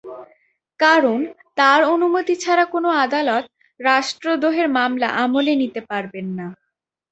[0.79, 1.19] কারণ,
[1.57, 3.45] তার অনুমতি ছাড়া কোনো আদালত
[3.79, 6.47] রাষ্ট্রদ্রোহের মামলা আমলে নিতে পারবেন না।